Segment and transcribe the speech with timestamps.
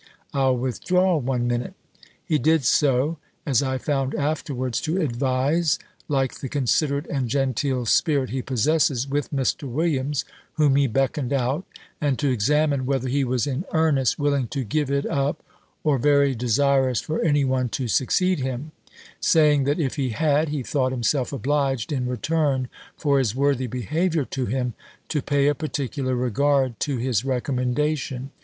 [0.33, 1.75] I'll withdraw one minute."
[2.25, 5.77] He did so, as I found afterwards to advise,
[6.07, 9.69] like the considerate and genteel spirit he possesses, with Mr.
[9.69, 11.65] Williams, whom he beckoned out,
[12.01, 15.43] and to examine whether he was in earnest willing to give it up,
[15.83, 18.71] or very desirous for any one to succeed him;
[19.19, 24.25] saying, that if he had, he thought himself obliged, in return for his worthy behaviour
[24.25, 24.73] to him,
[25.09, 28.31] to pay a particular regard to his recommendation.